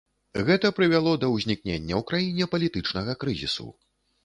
[0.45, 3.71] Гэта прывяло да ўзнікнення ў краіне палітычнага крызісу.